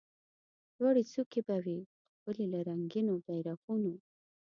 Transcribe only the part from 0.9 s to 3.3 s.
څوکي به وي ښکلي له رنګینو